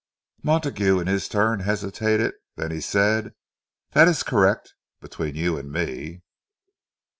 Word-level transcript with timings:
Montague, 0.41 0.99
in 0.99 1.05
his 1.05 1.27
turn, 1.27 1.59
hesitated; 1.59 2.33
then 2.55 2.71
he 2.71 2.81
said, 2.81 3.35
"That 3.91 4.07
is 4.07 4.23
correct—between 4.23 5.35
you 5.35 5.59
and 5.59 5.71
me." 5.71 6.23